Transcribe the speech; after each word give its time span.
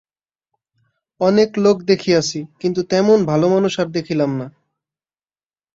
অনেক 1.21 1.49
লোক 1.57 1.77
দেখিয়াছি 1.83 2.39
কিন্তু 2.59 2.81
তেমন 2.83 3.17
ভালোমানুষ 3.25 3.73
আর 3.79 3.87
দেখিলাম 3.87 4.31
না। 4.37 4.47